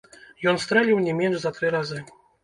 [0.51, 1.99] Ён стрэліў не менш за тры разы.